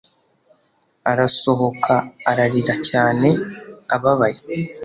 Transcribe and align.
Arasohoka 1.11 1.93
ararira 2.31 2.75
cyane 2.89 3.29
ababaye 3.95 4.41